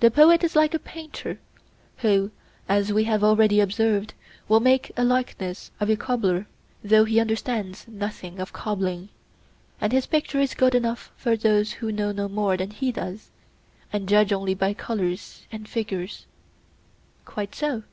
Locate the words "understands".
7.18-7.86